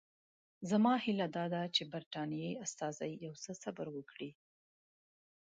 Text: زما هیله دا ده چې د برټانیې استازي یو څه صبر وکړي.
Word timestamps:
زما 0.69 0.93
هیله 1.03 1.27
دا 1.37 1.45
ده 1.53 1.61
چې 1.75 1.81
د 1.85 1.89
برټانیې 1.93 2.51
استازي 2.65 3.11
یو 3.25 3.33
څه 3.43 3.51
صبر 3.63 3.87
وکړي. 3.95 4.29